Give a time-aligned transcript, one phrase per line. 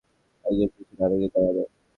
[0.45, 1.63] একজনের পিছনে আরেকজন দাঁড়ানো।